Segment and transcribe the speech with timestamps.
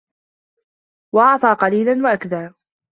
[1.15, 2.51] وَأَعطى قَليلًا وَأَكدى